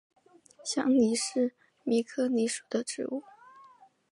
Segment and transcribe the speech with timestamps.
[0.63, 1.53] 香藜是
[1.85, 3.23] 苋科藜属的植物。